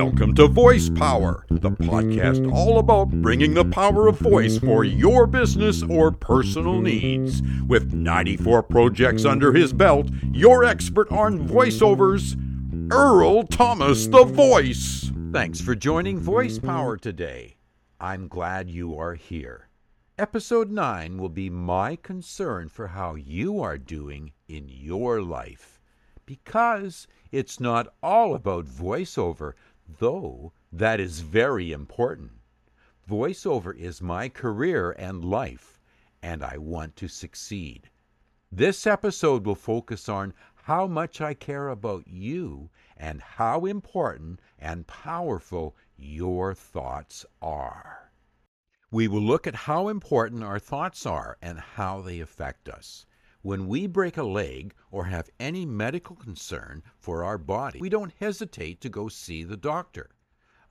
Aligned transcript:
Welcome 0.00 0.36
to 0.36 0.46
Voice 0.46 0.88
Power, 0.88 1.44
the 1.50 1.72
podcast 1.72 2.52
all 2.52 2.78
about 2.78 3.10
bringing 3.10 3.52
the 3.52 3.64
power 3.64 4.06
of 4.06 4.16
voice 4.16 4.56
for 4.56 4.84
your 4.84 5.26
business 5.26 5.82
or 5.82 6.12
personal 6.12 6.80
needs. 6.80 7.42
With 7.66 7.94
94 7.94 8.62
projects 8.62 9.24
under 9.24 9.52
his 9.52 9.72
belt, 9.72 10.08
your 10.30 10.62
expert 10.62 11.10
on 11.10 11.48
voiceovers, 11.48 12.40
Earl 12.92 13.42
Thomas 13.42 14.06
the 14.06 14.22
Voice. 14.22 15.10
Thanks 15.32 15.60
for 15.60 15.74
joining 15.74 16.20
Voice 16.20 16.60
Power 16.60 16.96
today. 16.96 17.56
I'm 17.98 18.28
glad 18.28 18.70
you 18.70 18.96
are 18.96 19.14
here. 19.14 19.68
Episode 20.16 20.70
9 20.70 21.18
will 21.18 21.28
be 21.28 21.50
my 21.50 21.96
concern 21.96 22.68
for 22.68 22.86
how 22.86 23.16
you 23.16 23.60
are 23.60 23.76
doing 23.76 24.30
in 24.46 24.68
your 24.68 25.20
life. 25.20 25.80
Because 26.24 27.08
it's 27.32 27.58
not 27.58 27.88
all 28.02 28.34
about 28.34 28.66
voiceover, 28.66 29.54
though 29.98 30.52
that 30.70 31.00
is 31.00 31.20
very 31.20 31.72
important. 31.72 32.32
Voiceover 33.08 33.74
is 33.74 34.02
my 34.02 34.28
career 34.28 34.90
and 34.92 35.24
life, 35.24 35.80
and 36.22 36.44
I 36.44 36.58
want 36.58 36.94
to 36.96 37.08
succeed. 37.08 37.88
This 38.52 38.86
episode 38.86 39.46
will 39.46 39.54
focus 39.54 40.08
on 40.08 40.34
how 40.54 40.86
much 40.86 41.22
I 41.22 41.32
care 41.32 41.68
about 41.68 42.06
you 42.06 42.68
and 42.96 43.22
how 43.22 43.64
important 43.64 44.40
and 44.58 44.86
powerful 44.86 45.74
your 45.96 46.54
thoughts 46.54 47.24
are. 47.40 48.12
We 48.90 49.08
will 49.08 49.22
look 49.22 49.46
at 49.46 49.54
how 49.54 49.88
important 49.88 50.42
our 50.42 50.58
thoughts 50.58 51.06
are 51.06 51.38
and 51.40 51.58
how 51.58 52.02
they 52.02 52.20
affect 52.20 52.68
us. 52.68 53.06
When 53.42 53.68
we 53.68 53.86
break 53.86 54.16
a 54.16 54.24
leg 54.24 54.74
or 54.90 55.04
have 55.04 55.30
any 55.38 55.64
medical 55.64 56.16
concern 56.16 56.82
for 56.98 57.22
our 57.22 57.38
body, 57.38 57.78
we 57.78 57.88
don't 57.88 58.12
hesitate 58.18 58.80
to 58.80 58.88
go 58.88 59.08
see 59.08 59.44
the 59.44 59.56
doctor. 59.56 60.10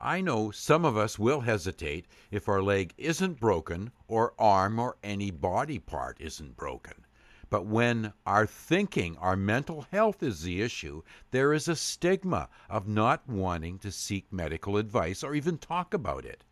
I 0.02 0.20
know 0.20 0.52
some 0.52 0.84
of 0.84 0.98
us 0.98 1.18
will 1.18 1.42
hesitate 1.42 2.08
if 2.30 2.50
our 2.50 2.62
leg 2.62 2.94
isn't 2.98 3.40
broken 3.40 3.92
or 4.08 4.34
arm 4.38 4.80
or 4.80 4.98
any 5.02 5.32
body 5.32 5.80
part 5.80 6.20
isn't 6.20 6.58
broken. 6.58 7.06
But 7.50 7.66
when 7.66 8.12
our 8.26 8.46
thinking, 8.46 9.16
our 9.18 9.38
mental 9.38 9.84
health 9.84 10.22
is 10.22 10.44
the 10.44 10.62
issue, 10.62 11.04
there 11.32 11.54
is 11.54 11.70
a 11.70 11.76
stigma 11.76 12.50
of 12.70 12.86
not 12.86 13.30
wanting 13.30 13.80
to 13.80 13.92
seek 13.94 14.34
medical 14.34 14.76
advice 14.76 15.24
or 15.24 15.34
even 15.34 15.58
talk 15.58 15.94
about 15.94 16.26
it. 16.26 16.44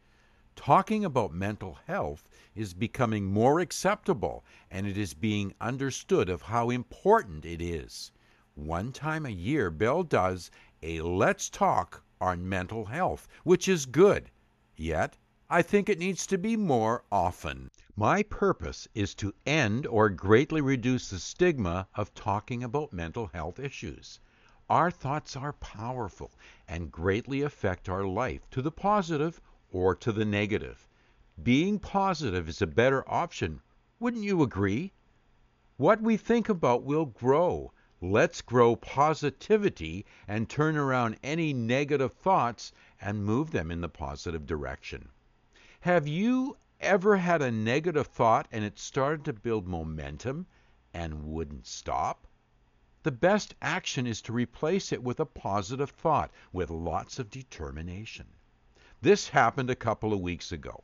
Talking 0.57 1.03
about 1.03 1.33
mental 1.33 1.79
health 1.85 2.29
is 2.55 2.73
becoming 2.73 3.25
more 3.25 3.59
acceptable 3.59 4.45
and 4.71 4.87
it 4.87 4.97
is 4.97 5.13
being 5.13 5.53
understood 5.59 6.29
of 6.29 6.43
how 6.43 6.69
important 6.69 7.43
it 7.43 7.61
is. 7.61 8.13
One 8.53 8.93
time 8.93 9.25
a 9.25 9.31
year, 9.31 9.69
Bell 9.69 10.03
does 10.03 10.49
a 10.81 11.01
Let's 11.01 11.49
Talk 11.49 12.05
on 12.21 12.47
mental 12.47 12.85
health, 12.85 13.27
which 13.43 13.67
is 13.67 13.85
good. 13.85 14.31
Yet, 14.77 15.17
I 15.49 15.61
think 15.61 15.89
it 15.89 15.99
needs 15.99 16.25
to 16.27 16.37
be 16.37 16.55
more 16.55 17.03
often. 17.11 17.69
My 17.97 18.23
purpose 18.23 18.87
is 18.95 19.13
to 19.15 19.35
end 19.45 19.85
or 19.85 20.09
greatly 20.09 20.61
reduce 20.61 21.09
the 21.09 21.19
stigma 21.19 21.89
of 21.95 22.15
talking 22.15 22.63
about 22.63 22.93
mental 22.93 23.27
health 23.27 23.59
issues. 23.59 24.21
Our 24.69 24.89
thoughts 24.89 25.35
are 25.35 25.51
powerful 25.51 26.31
and 26.65 26.93
greatly 26.93 27.41
affect 27.41 27.89
our 27.89 28.05
life 28.05 28.49
to 28.51 28.61
the 28.61 28.71
positive 28.71 29.41
or 29.71 29.95
to 29.95 30.11
the 30.11 30.25
negative. 30.25 30.87
Being 31.41 31.79
positive 31.79 32.47
is 32.47 32.61
a 32.61 32.67
better 32.67 33.03
option. 33.11 33.61
Wouldn't 33.99 34.23
you 34.23 34.41
agree? 34.41 34.93
What 35.77 36.01
we 36.01 36.15
think 36.15 36.47
about 36.47 36.83
will 36.83 37.05
grow. 37.05 37.73
Let's 38.01 38.41
grow 38.41 38.75
positivity 38.75 40.05
and 40.27 40.49
turn 40.49 40.77
around 40.77 41.17
any 41.23 41.53
negative 41.53 42.13
thoughts 42.13 42.71
and 43.01 43.25
move 43.25 43.51
them 43.51 43.71
in 43.71 43.81
the 43.81 43.89
positive 43.89 44.45
direction. 44.45 45.09
Have 45.81 46.07
you 46.07 46.57
ever 46.79 47.17
had 47.17 47.41
a 47.41 47.51
negative 47.51 48.07
thought 48.07 48.47
and 48.51 48.63
it 48.63 48.79
started 48.79 49.25
to 49.25 49.33
build 49.33 49.67
momentum 49.67 50.45
and 50.93 51.25
wouldn't 51.25 51.67
stop? 51.67 52.27
The 53.03 53.11
best 53.11 53.55
action 53.61 54.07
is 54.07 54.21
to 54.23 54.33
replace 54.33 54.91
it 54.91 55.03
with 55.03 55.19
a 55.19 55.25
positive 55.25 55.89
thought 55.89 56.31
with 56.53 56.69
lots 56.69 57.19
of 57.19 57.29
determination. 57.29 58.27
This 59.05 59.29
happened 59.29 59.69
a 59.69 59.75
couple 59.75 60.13
of 60.13 60.19
weeks 60.19 60.51
ago. 60.51 60.83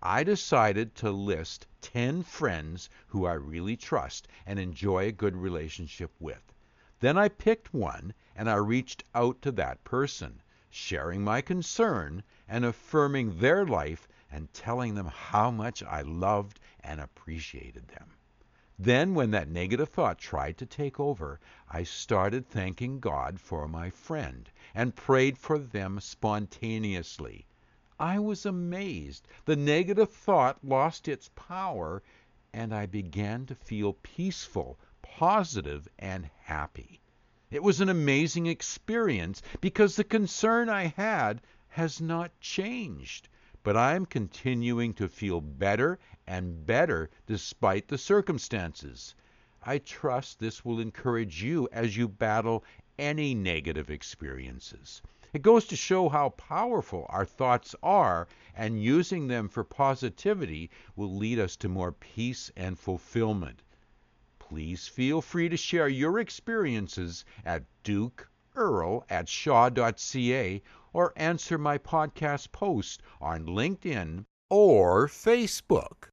I 0.00 0.22
decided 0.22 0.94
to 0.94 1.10
list 1.10 1.66
10 1.80 2.22
friends 2.22 2.88
who 3.08 3.26
I 3.26 3.32
really 3.32 3.76
trust 3.76 4.28
and 4.46 4.60
enjoy 4.60 5.06
a 5.08 5.10
good 5.10 5.34
relationship 5.34 6.12
with. 6.20 6.54
Then 7.00 7.18
I 7.18 7.28
picked 7.28 7.74
one 7.74 8.14
and 8.36 8.48
I 8.48 8.54
reached 8.54 9.02
out 9.12 9.42
to 9.42 9.50
that 9.50 9.82
person, 9.82 10.40
sharing 10.70 11.24
my 11.24 11.40
concern 11.40 12.22
and 12.46 12.64
affirming 12.64 13.40
their 13.40 13.66
life 13.66 14.06
and 14.30 14.54
telling 14.54 14.94
them 14.94 15.06
how 15.08 15.50
much 15.50 15.82
I 15.82 16.02
loved 16.02 16.60
and 16.78 17.00
appreciated 17.00 17.88
them. 17.88 18.12
Then, 18.80 19.16
when 19.16 19.32
that 19.32 19.48
negative 19.48 19.88
thought 19.88 20.18
tried 20.20 20.56
to 20.58 20.64
take 20.64 21.00
over, 21.00 21.40
I 21.68 21.82
started 21.82 22.46
thanking 22.46 23.00
God 23.00 23.40
for 23.40 23.66
my 23.66 23.90
friend 23.90 24.48
and 24.72 24.94
prayed 24.94 25.36
for 25.36 25.58
them 25.58 25.98
spontaneously. 25.98 27.48
I 27.98 28.20
was 28.20 28.46
amazed. 28.46 29.26
The 29.46 29.56
negative 29.56 30.12
thought 30.12 30.64
lost 30.64 31.08
its 31.08 31.28
power, 31.34 32.04
and 32.52 32.72
I 32.72 32.86
began 32.86 33.46
to 33.46 33.56
feel 33.56 33.94
peaceful, 33.94 34.78
positive, 35.02 35.88
and 35.98 36.30
happy. 36.44 37.00
It 37.50 37.64
was 37.64 37.80
an 37.80 37.88
amazing 37.88 38.46
experience 38.46 39.42
because 39.60 39.96
the 39.96 40.04
concern 40.04 40.68
I 40.68 40.84
had 40.96 41.42
has 41.66 42.00
not 42.00 42.38
changed, 42.38 43.28
but 43.62 43.76
I 43.76 43.94
am 43.94 44.06
continuing 44.06 44.94
to 44.94 45.08
feel 45.08 45.40
better 45.40 45.98
and 46.26 46.64
better 46.64 47.10
despite 47.26 47.88
the 47.88 47.98
circumstances. 47.98 49.14
I 49.62 49.78
trust 49.78 50.38
this 50.38 50.64
will 50.64 50.80
encourage 50.80 51.42
you 51.42 51.68
as 51.72 51.96
you 51.96 52.08
battle 52.08 52.64
any 52.98 53.34
negative 53.34 53.90
experiences. 53.90 55.02
It 55.32 55.42
goes 55.42 55.66
to 55.66 55.76
show 55.76 56.08
how 56.08 56.30
powerful 56.30 57.04
our 57.10 57.26
thoughts 57.26 57.74
are, 57.82 58.28
and 58.54 58.82
using 58.82 59.26
them 59.26 59.48
for 59.48 59.62
positivity 59.62 60.70
will 60.96 61.14
lead 61.14 61.38
us 61.38 61.54
to 61.56 61.68
more 61.68 61.92
peace 61.92 62.50
and 62.56 62.78
fulfillment. 62.78 63.62
Please 64.38 64.88
feel 64.88 65.20
free 65.20 65.50
to 65.50 65.56
share 65.56 65.88
your 65.88 66.18
experiences 66.18 67.26
at 67.44 67.64
dukeearl 68.58 69.04
at 69.08 69.28
shaw.ca 69.28 70.60
or 70.92 71.12
answer 71.14 71.56
my 71.56 71.78
podcast 71.78 72.50
post 72.50 73.00
on 73.20 73.46
LinkedIn 73.46 74.24
or 74.50 75.06
Facebook. 75.06 76.08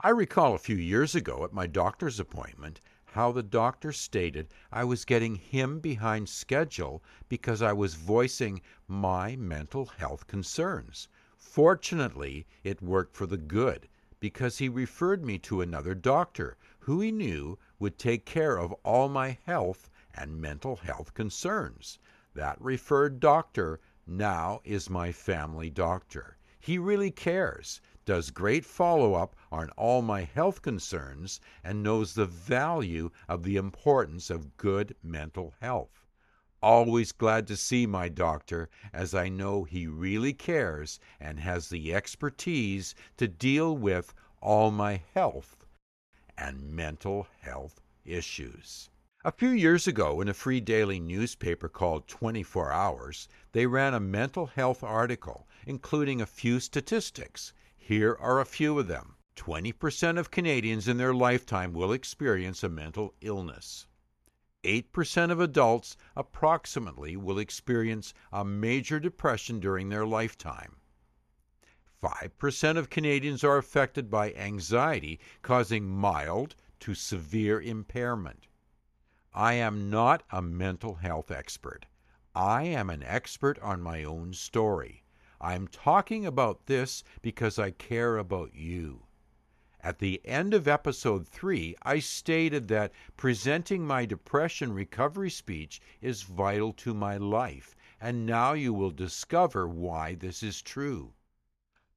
I 0.00 0.08
recall 0.08 0.56
a 0.56 0.58
few 0.58 0.74
years 0.74 1.14
ago 1.14 1.44
at 1.44 1.52
my 1.52 1.68
doctor's 1.68 2.18
appointment 2.18 2.80
how 3.04 3.30
the 3.30 3.44
doctor 3.44 3.92
stated 3.92 4.48
I 4.72 4.82
was 4.82 5.04
getting 5.04 5.36
him 5.36 5.78
behind 5.78 6.28
schedule 6.28 7.00
because 7.28 7.62
I 7.62 7.72
was 7.72 7.94
voicing 7.94 8.60
my 8.88 9.36
mental 9.36 9.86
health 9.86 10.26
concerns. 10.26 11.06
Fortunately, 11.36 12.44
it 12.64 12.82
worked 12.82 13.14
for 13.14 13.26
the 13.26 13.36
good 13.36 13.88
because 14.18 14.58
he 14.58 14.68
referred 14.68 15.24
me 15.24 15.38
to 15.38 15.60
another 15.60 15.94
doctor 15.94 16.56
who 16.80 17.00
he 17.00 17.12
knew 17.12 17.56
would 17.78 17.98
take 17.98 18.26
care 18.26 18.58
of 18.58 18.72
all 18.82 19.08
my 19.08 19.38
health 19.46 19.88
and 20.16 20.40
mental 20.40 20.76
health 20.76 21.14
concerns. 21.14 21.98
That 22.34 22.60
referred 22.60 23.20
doctor 23.20 23.80
now 24.06 24.60
is 24.64 24.88
my 24.88 25.12
family 25.12 25.70
doctor. 25.70 26.36
He 26.60 26.78
really 26.78 27.10
cares 27.10 27.80
does 28.04 28.30
great 28.30 28.66
follow 28.66 29.14
up 29.14 29.34
on 29.50 29.70
all 29.70 30.02
my 30.02 30.22
health 30.22 30.60
concerns, 30.60 31.40
and 31.62 31.82
knows 31.82 32.14
the 32.14 32.26
value 32.26 33.10
of 33.28 33.42
the 33.42 33.56
importance 33.56 34.28
of 34.28 34.56
good 34.58 34.94
mental 35.02 35.54
health. 35.60 36.06
Always 36.62 37.12
glad 37.12 37.46
to 37.46 37.56
see 37.56 37.86
my 37.86 38.10
doctor, 38.10 38.68
as 38.92 39.14
I 39.14 39.28
know 39.28 39.64
he 39.64 39.86
really 39.86 40.34
cares 40.34 41.00
and 41.18 41.40
has 41.40 41.68
the 41.68 41.94
expertise 41.94 42.94
to 43.16 43.26
deal 43.26 43.76
with 43.76 44.12
all 44.40 44.70
my 44.70 45.02
health 45.14 45.56
and 46.36 46.62
mental 46.62 47.26
health 47.40 47.80
issues. 48.04 48.90
A 49.26 49.32
few 49.32 49.48
years 49.48 49.86
ago, 49.86 50.20
in 50.20 50.28
a 50.28 50.34
free 50.34 50.60
daily 50.60 51.00
newspaper 51.00 51.66
called 51.66 52.08
24 52.08 52.70
Hours, 52.70 53.26
they 53.52 53.66
ran 53.66 53.94
a 53.94 53.98
mental 53.98 54.44
health 54.44 54.82
article, 54.84 55.48
including 55.66 56.20
a 56.20 56.26
few 56.26 56.60
statistics. 56.60 57.54
Here 57.74 58.18
are 58.20 58.38
a 58.38 58.44
few 58.44 58.78
of 58.78 58.86
them. 58.86 59.16
20% 59.36 60.18
of 60.18 60.30
Canadians 60.30 60.88
in 60.88 60.98
their 60.98 61.14
lifetime 61.14 61.72
will 61.72 61.90
experience 61.90 62.62
a 62.62 62.68
mental 62.68 63.14
illness. 63.22 63.86
8% 64.62 65.30
of 65.30 65.40
adults 65.40 65.96
approximately 66.14 67.16
will 67.16 67.38
experience 67.38 68.12
a 68.30 68.44
major 68.44 69.00
depression 69.00 69.58
during 69.58 69.88
their 69.88 70.04
lifetime. 70.04 70.76
5% 72.02 72.76
of 72.76 72.90
Canadians 72.90 73.42
are 73.42 73.56
affected 73.56 74.10
by 74.10 74.34
anxiety, 74.34 75.18
causing 75.40 75.88
mild 75.88 76.56
to 76.80 76.94
severe 76.94 77.58
impairment. 77.58 78.48
I 79.36 79.54
am 79.54 79.90
not 79.90 80.22
a 80.30 80.40
mental 80.40 80.94
health 80.94 81.32
expert. 81.32 81.86
I 82.36 82.62
am 82.66 82.88
an 82.88 83.02
expert 83.02 83.58
on 83.58 83.82
my 83.82 84.04
own 84.04 84.32
story. 84.32 85.02
I'm 85.40 85.66
talking 85.66 86.24
about 86.24 86.66
this 86.66 87.02
because 87.20 87.58
I 87.58 87.72
care 87.72 88.16
about 88.16 88.54
you. 88.54 89.06
At 89.80 89.98
the 89.98 90.24
end 90.24 90.54
of 90.54 90.68
episode 90.68 91.26
3, 91.26 91.74
I 91.82 91.98
stated 91.98 92.68
that 92.68 92.92
presenting 93.16 93.84
my 93.84 94.06
depression 94.06 94.72
recovery 94.72 95.30
speech 95.30 95.80
is 96.00 96.22
vital 96.22 96.72
to 96.74 96.94
my 96.94 97.16
life, 97.16 97.74
and 98.00 98.24
now 98.24 98.52
you 98.52 98.72
will 98.72 98.92
discover 98.92 99.66
why 99.66 100.14
this 100.14 100.44
is 100.44 100.62
true. 100.62 101.12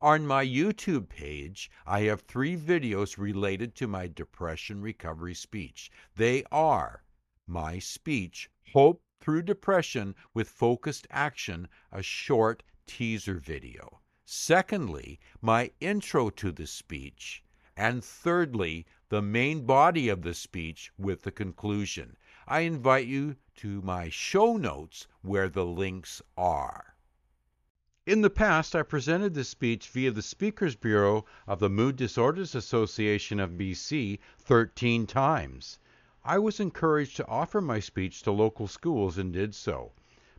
On 0.01 0.25
my 0.25 0.43
YouTube 0.43 1.07
page, 1.07 1.69
I 1.85 2.01
have 2.01 2.21
three 2.21 2.57
videos 2.57 3.19
related 3.19 3.75
to 3.75 3.87
my 3.87 4.07
depression 4.07 4.81
recovery 4.81 5.35
speech. 5.35 5.91
They 6.15 6.43
are 6.51 7.03
my 7.47 7.79
speech, 7.79 8.49
Hope 8.73 9.01
Through 9.21 9.43
Depression 9.43 10.15
with 10.33 10.49
Focused 10.49 11.07
Action, 11.09 11.69
a 11.91 12.03
short 12.03 12.61
teaser 12.85 13.35
video. 13.39 14.01
Secondly, 14.25 15.19
my 15.41 15.71
intro 15.79 16.29
to 16.29 16.51
the 16.51 16.67
speech. 16.67 17.43
And 17.77 18.03
thirdly, 18.03 18.85
the 19.07 19.21
main 19.21 19.65
body 19.65 20.09
of 20.09 20.23
the 20.23 20.33
speech 20.33 20.91
with 20.97 21.21
the 21.21 21.31
conclusion. 21.31 22.17
I 22.47 22.61
invite 22.61 23.07
you 23.07 23.37
to 23.57 23.81
my 23.81 24.09
show 24.09 24.57
notes 24.57 25.07
where 25.21 25.47
the 25.47 25.65
links 25.65 26.21
are. 26.37 26.95
In 28.05 28.21
the 28.21 28.29
past, 28.29 28.75
I 28.75 28.83
presented 28.83 29.33
this 29.33 29.49
speech 29.49 29.89
via 29.89 30.11
the 30.11 30.21
Speakers 30.21 30.75
Bureau 30.75 31.25
of 31.45 31.59
the 31.59 31.69
Mood 31.69 31.95
Disorders 31.95 32.55
Association 32.55 33.39
of 33.39 33.51
BC 33.51 34.19
13 34.39 35.07
times. 35.07 35.79
I 36.29 36.39
was 36.39 36.59
encouraged 36.59 37.15
to 37.15 37.27
offer 37.29 37.61
my 37.61 37.79
speech 37.79 38.21
to 38.23 38.33
local 38.33 38.67
schools 38.67 39.17
and 39.17 39.31
did 39.31 39.55
so. 39.55 39.93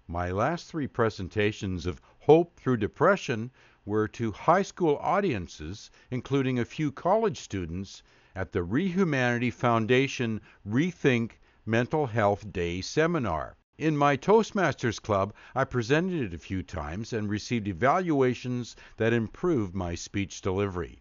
My 0.06 0.30
last 0.30 0.66
three 0.66 0.86
presentations 0.86 1.86
of 1.86 2.02
Hope 2.18 2.54
Through 2.56 2.76
Depression 2.76 3.50
were 3.86 4.06
to 4.08 4.30
high 4.32 4.60
school 4.60 4.98
audiences, 5.00 5.90
including 6.10 6.58
a 6.58 6.66
few 6.66 6.92
college 6.92 7.38
students, 7.40 8.02
at 8.34 8.52
the 8.52 8.62
Rehumanity 8.62 9.50
Foundation 9.50 10.42
Rethink 10.68 11.40
Mental 11.64 12.06
Health 12.06 12.52
Day 12.52 12.82
seminar. 12.82 13.56
In 13.78 13.96
my 13.96 14.14
Toastmasters 14.14 15.00
Club, 15.00 15.32
I 15.54 15.64
presented 15.64 16.20
it 16.20 16.34
a 16.34 16.38
few 16.38 16.62
times 16.62 17.14
and 17.14 17.30
received 17.30 17.66
evaluations 17.66 18.76
that 18.98 19.14
improved 19.14 19.74
my 19.74 19.94
speech 19.94 20.42
delivery. 20.42 21.00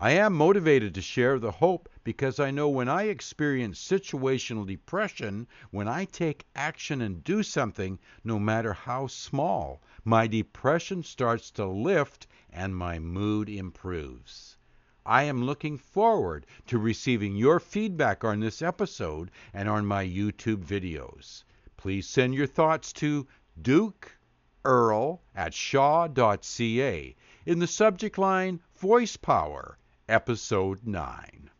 I 0.00 0.10
am 0.10 0.34
motivated 0.34 0.92
to 0.96 1.00
share 1.00 1.38
the 1.38 1.52
hope 1.52 1.88
because 2.02 2.40
I 2.40 2.50
know 2.50 2.68
when 2.68 2.88
I 2.88 3.04
experience 3.04 3.82
situational 3.82 4.66
depression, 4.66 5.46
when 5.70 5.86
I 5.86 6.04
take 6.04 6.46
action 6.56 7.00
and 7.00 7.22
do 7.22 7.42
something, 7.42 8.00
no 8.24 8.38
matter 8.38 8.72
how 8.72 9.06
small, 9.06 9.80
my 10.04 10.26
depression 10.26 11.04
starts 11.04 11.50
to 11.52 11.66
lift 11.66 12.26
and 12.50 12.76
my 12.76 12.98
mood 12.98 13.48
improves. 13.48 14.58
I 15.06 15.22
am 15.22 15.44
looking 15.44 15.78
forward 15.78 16.44
to 16.66 16.78
receiving 16.78 17.36
your 17.36 17.60
feedback 17.60 18.24
on 18.24 18.40
this 18.40 18.62
episode 18.62 19.30
and 19.52 19.68
on 19.68 19.86
my 19.86 20.04
YouTube 20.04 20.64
videos. 20.64 21.44
Please 21.76 22.08
send 22.08 22.34
your 22.34 22.48
thoughts 22.48 22.92
to 22.94 23.28
Duke 23.62 24.18
at 24.66 25.52
shaw.ca 25.52 27.14
in 27.46 27.58
the 27.58 27.66
subject 27.66 28.16
line 28.16 28.60
Voice 28.76 29.16
Power, 29.16 29.78
Episode 30.06 30.86
9. 30.86 31.50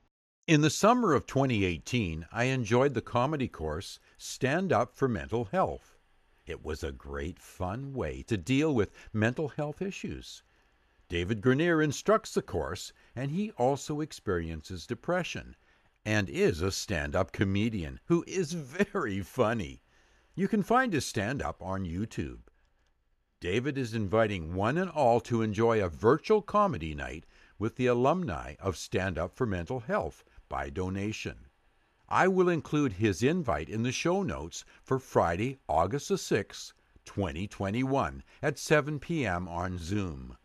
In 0.47 0.61
the 0.61 0.69
summer 0.69 1.15
of 1.15 1.27
2018, 1.27 2.27
I 2.31 2.45
enjoyed 2.45 2.93
the 2.93 3.01
comedy 3.01 3.49
course 3.49 3.99
Stand 4.19 4.71
Up 4.71 4.95
for 4.95 5.09
Mental 5.09 5.47
Health. 5.47 5.97
It 6.45 6.63
was 6.63 6.85
a 6.85 6.93
great 6.93 7.39
fun 7.39 7.95
way 7.95 8.23
to 8.25 8.37
deal 8.37 8.75
with 8.75 8.93
mental 9.15 9.49
health 9.49 9.81
issues. 9.81 10.43
David 11.09 11.41
Granirer 11.41 11.83
instructs 11.83 12.35
the 12.35 12.43
course, 12.43 12.93
and 13.17 13.31
he 13.31 13.51
also 13.53 14.03
experiences 14.03 14.87
depression 14.87 15.57
and 16.05 16.29
is 16.29 16.61
a 16.61 16.71
stand 16.71 17.17
up 17.17 17.33
comedian 17.33 17.99
who 18.05 18.25
is 18.27 18.53
very 18.53 19.23
funny. 19.23 19.83
You 20.35 20.49
can 20.49 20.63
find 20.63 20.93
his 20.93 21.07
stand 21.07 21.41
up 21.41 21.63
on 21.63 21.87
YouTube. 21.87 22.41
David 23.41 23.79
is 23.79 23.95
inviting 23.95 24.55
one 24.55 24.77
and 24.77 24.91
all 24.91 25.19
to 25.21 25.41
enjoy 25.41 25.83
a 25.83 25.89
virtual 25.89 26.43
comedy 26.43 26.95
night 26.95 27.25
with 27.59 27.77
the 27.77 27.87
alumni 27.87 28.55
of 28.61 28.77
Stand 28.77 29.19
Up 29.19 29.35
for 29.35 29.47
Mental 29.47 29.81
Health 29.81 30.25
by 30.49 30.71
donation. 30.71 31.47
I 32.09 32.29
will 32.29 32.49
include 32.49 32.95
his 32.95 33.23
invite 33.23 33.69
in 33.69 33.83
the 33.83 33.93
show 33.93 34.23
notes 34.23 34.65
for 34.83 34.99
Friday, 34.99 35.59
August 35.69 36.09
the 36.09 36.15
6th, 36.15 36.73
2021 37.05 38.23
at 38.43 38.59
7 38.59 38.99
p.m. 38.99 39.49
on 39.49 39.79
Zoom. 39.79 40.37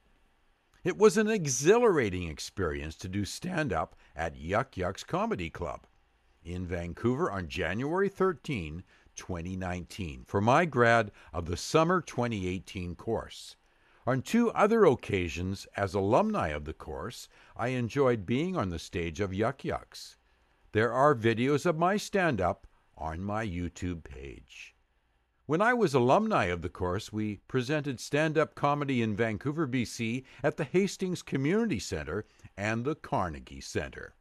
It 0.83 0.97
was 0.97 1.17
an 1.17 1.27
exhilarating 1.27 2.29
experience 2.29 2.95
to 2.97 3.09
do 3.09 3.25
stand 3.25 3.73
up 3.73 3.95
at 4.15 4.38
Yuk 4.38 4.77
Yuk's 4.77 5.03
Comedy 5.03 5.50
Club 5.50 5.85
in 6.44 6.65
Vancouver 6.65 7.29
on 7.29 7.50
January 7.50 8.09
13, 8.09 8.83
2019 9.15 10.23
for 10.25 10.39
my 10.39 10.63
grad 10.63 11.12
of 11.33 11.45
the 11.45 11.57
summer 11.57 12.00
2018 12.00 12.95
course. 12.95 13.57
On 14.07 14.22
two 14.22 14.50
other 14.51 14.86
occasions, 14.86 15.68
as 15.75 15.94
alumni 15.94 16.48
of 16.48 16.66
the 16.66 16.74
course, 16.74 17.28
I 17.56 17.69
enjoyed 17.69 18.25
being 18.25 18.56
on 18.56 18.69
the 18.69 18.80
stage 18.80 19.19
of 19.19 19.34
Yuk 19.34 19.66
Yuk's. 19.66 20.16
There 20.72 20.94
are 20.94 21.13
videos 21.13 21.66
of 21.66 21.78
my 21.78 21.98
stand 21.98 22.40
up 22.40 22.66
on 22.98 23.22
my 23.22 23.46
YouTube 23.46 24.04
page. 24.04 24.75
When 25.46 25.62
I 25.62 25.74
was 25.74 25.94
alumni 25.94 26.46
of 26.46 26.62
the 26.62 26.69
course, 26.69 27.12
we 27.12 27.42
presented 27.48 28.00
stand 28.00 28.38
up 28.38 28.56
comedy 28.56 29.01
in 29.01 29.16
Vancouver, 29.16 29.68
BC 29.68 30.24
at 30.44 30.57
the 30.57 30.63
Hastings 30.63 31.22
Community 31.22 31.80
Center 31.80 32.25
and 32.56 32.86
the 32.86 32.96
Carnegie 32.96 33.60
Center. 33.60 34.16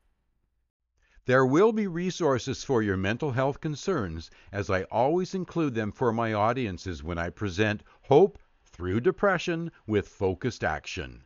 There 1.27 1.45
will 1.45 1.73
be 1.73 1.87
resources 1.87 2.65
for 2.65 2.83
your 2.83 2.97
mental 2.97 3.33
health 3.33 3.61
concerns, 3.61 4.31
as 4.51 4.71
I 4.71 4.85
always 4.85 5.35
include 5.35 5.75
them 5.75 5.93
for 5.93 6.13
my 6.13 6.33
audiences 6.33 7.05
when 7.05 7.19
I 7.19 7.29
present 7.29 7.85
Hope 8.03 8.39
Through 8.79 9.01
Depression 9.01 9.73
with 9.89 10.07
Focused 10.07 10.63
Action. 10.63 11.25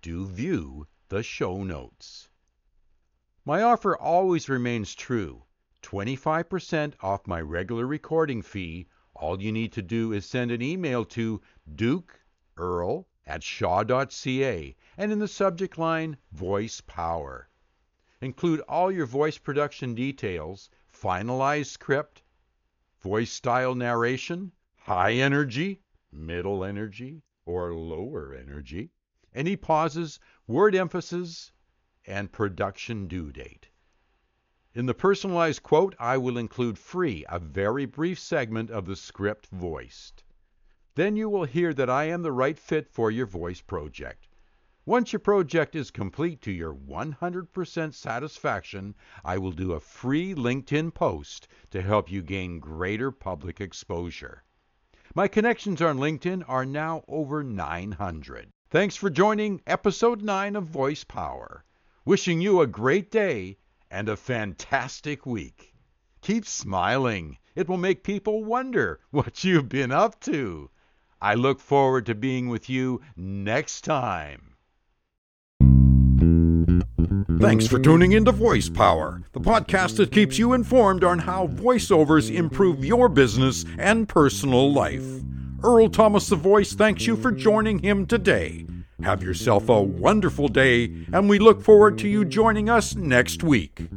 Do 0.00 0.24
view 0.24 0.86
the 1.10 1.22
show 1.22 1.62
notes. 1.62 2.30
My 3.44 3.60
offer 3.60 3.94
always 3.94 4.48
remains 4.48 4.94
true 4.94 5.44
25% 5.82 6.94
off 7.02 7.26
my 7.26 7.42
regular 7.42 7.86
recording 7.86 8.40
fee. 8.40 8.86
All 9.12 9.38
you 9.38 9.52
need 9.52 9.70
to 9.74 9.82
do 9.82 10.14
is 10.14 10.24
send 10.24 10.50
an 10.50 10.62
email 10.62 11.04
to 11.04 11.42
Duke 11.74 12.22
Earl 12.56 13.06
at 13.26 13.42
shaw.ca 13.42 14.74
and 14.96 15.12
in 15.12 15.18
the 15.18 15.28
subject 15.28 15.76
line, 15.76 16.16
Voice 16.32 16.80
Power. 16.80 17.50
Include 18.22 18.60
all 18.60 18.90
your 18.90 19.04
voice 19.04 19.36
production 19.36 19.94
details, 19.94 20.70
finalized 20.90 21.66
script, 21.66 22.22
voice 23.02 23.30
style 23.30 23.74
narration, 23.74 24.52
high 24.74 25.12
energy, 25.12 25.82
middle 26.14 26.64
energy, 26.64 27.22
or 27.44 27.74
lower 27.74 28.32
energy, 28.32 28.90
any 29.34 29.56
pauses, 29.56 30.20
word 30.46 30.74
emphasis, 30.74 31.52
and 32.06 32.30
production 32.30 33.08
due 33.08 33.32
date. 33.32 33.68
In 34.74 34.86
the 34.86 34.94
personalized 34.94 35.62
quote, 35.62 35.94
I 35.98 36.16
will 36.16 36.38
include 36.38 36.78
free 36.78 37.24
a 37.28 37.38
very 37.38 37.84
brief 37.84 38.18
segment 38.18 38.70
of 38.70 38.86
the 38.86 38.96
script 38.96 39.48
voiced. 39.48 40.24
Then 40.94 41.16
you 41.16 41.28
will 41.28 41.44
hear 41.44 41.74
that 41.74 41.90
I 41.90 42.04
am 42.04 42.22
the 42.22 42.30
right 42.30 42.56
fit 42.56 42.88
for 42.88 43.10
your 43.10 43.26
voice 43.26 43.60
project. 43.60 44.28
Once 44.86 45.12
your 45.12 45.20
project 45.20 45.74
is 45.74 45.90
complete 45.90 46.40
to 46.42 46.52
your 46.52 46.74
100% 46.74 47.94
satisfaction, 47.94 48.94
I 49.24 49.38
will 49.38 49.50
do 49.50 49.72
a 49.72 49.80
free 49.80 50.34
LinkedIn 50.34 50.94
post 50.94 51.48
to 51.70 51.82
help 51.82 52.12
you 52.12 52.22
gain 52.22 52.60
greater 52.60 53.10
public 53.10 53.60
exposure. 53.60 54.43
My 55.16 55.28
connections 55.28 55.80
on 55.80 55.98
LinkedIn 55.98 56.42
are 56.48 56.66
now 56.66 57.04
over 57.06 57.44
900. 57.44 58.50
Thanks 58.68 58.96
for 58.96 59.08
joining 59.08 59.62
episode 59.64 60.22
9 60.22 60.56
of 60.56 60.64
Voice 60.64 61.04
Power. 61.04 61.64
Wishing 62.04 62.40
you 62.40 62.60
a 62.60 62.66
great 62.66 63.12
day 63.12 63.58
and 63.92 64.08
a 64.08 64.16
fantastic 64.16 65.24
week. 65.24 65.72
Keep 66.20 66.46
smiling. 66.46 67.38
It 67.54 67.68
will 67.68 67.76
make 67.76 68.02
people 68.02 68.42
wonder 68.42 68.98
what 69.12 69.44
you've 69.44 69.68
been 69.68 69.92
up 69.92 70.18
to. 70.22 70.68
I 71.22 71.34
look 71.34 71.60
forward 71.60 72.06
to 72.06 72.16
being 72.16 72.48
with 72.48 72.68
you 72.68 73.00
next 73.14 73.82
time. 73.82 74.53
Thanks 77.44 77.66
for 77.66 77.78
tuning 77.78 78.12
into 78.12 78.32
Voice 78.32 78.70
Power, 78.70 79.20
the 79.32 79.40
podcast 79.40 79.98
that 79.98 80.10
keeps 80.10 80.38
you 80.38 80.54
informed 80.54 81.04
on 81.04 81.18
how 81.18 81.48
voiceovers 81.48 82.34
improve 82.34 82.82
your 82.82 83.10
business 83.10 83.66
and 83.78 84.08
personal 84.08 84.72
life. 84.72 85.04
Earl 85.62 85.90
Thomas 85.90 86.26
the 86.30 86.36
Voice 86.36 86.72
thanks 86.72 87.06
you 87.06 87.16
for 87.16 87.30
joining 87.30 87.80
him 87.80 88.06
today. 88.06 88.66
Have 89.02 89.22
yourself 89.22 89.68
a 89.68 89.82
wonderful 89.82 90.48
day, 90.48 90.84
and 91.12 91.28
we 91.28 91.38
look 91.38 91.60
forward 91.60 91.98
to 91.98 92.08
you 92.08 92.24
joining 92.24 92.70
us 92.70 92.94
next 92.94 93.42
week. 93.42 93.88